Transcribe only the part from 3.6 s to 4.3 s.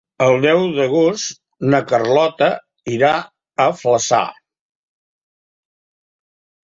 a Flaçà.